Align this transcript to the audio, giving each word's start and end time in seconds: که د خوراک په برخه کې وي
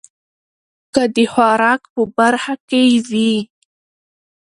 که 0.93 1.03
د 1.15 1.17
خوراک 1.33 1.81
په 1.93 2.01
برخه 2.17 2.53
کې 2.69 2.81
وي 3.09 3.33